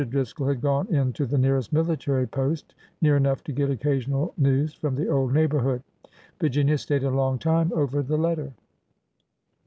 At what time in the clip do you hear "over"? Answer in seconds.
7.75-8.01